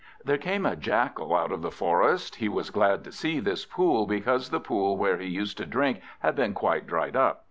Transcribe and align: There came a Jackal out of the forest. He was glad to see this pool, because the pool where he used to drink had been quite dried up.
There 0.25 0.39
came 0.39 0.65
a 0.65 0.75
Jackal 0.75 1.35
out 1.35 1.51
of 1.51 1.61
the 1.61 1.69
forest. 1.69 2.37
He 2.37 2.49
was 2.49 2.71
glad 2.71 3.03
to 3.03 3.11
see 3.11 3.39
this 3.39 3.67
pool, 3.67 4.07
because 4.07 4.49
the 4.49 4.59
pool 4.59 4.97
where 4.97 5.17
he 5.19 5.27
used 5.27 5.57
to 5.59 5.65
drink 5.67 6.01
had 6.21 6.35
been 6.35 6.55
quite 6.55 6.87
dried 6.87 7.15
up. 7.15 7.39